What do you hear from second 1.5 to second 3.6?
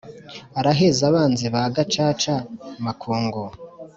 ba Gaca-makungu.